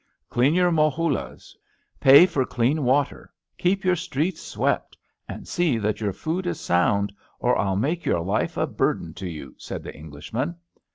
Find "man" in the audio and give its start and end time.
10.33-10.55